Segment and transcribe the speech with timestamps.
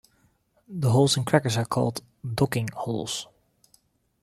[0.67, 3.27] The holes in crackers are called "docking" holes.